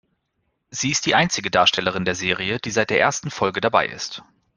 Sie 0.71 0.89
ist 0.89 1.05
die 1.05 1.13
einzige 1.13 1.51
Darstellerin 1.51 2.05
der 2.05 2.15
Serie, 2.15 2.57
die 2.57 2.71
seit 2.71 2.89
der 2.89 2.99
ersten 2.99 3.29
Folge 3.29 3.61
dabei 3.61 3.85
ist. 3.85 4.23